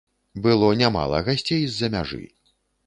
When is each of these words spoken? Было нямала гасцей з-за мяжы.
Было 0.45 0.69
нямала 0.81 1.21
гасцей 1.29 1.63
з-за 1.73 1.95
мяжы. 1.99 2.25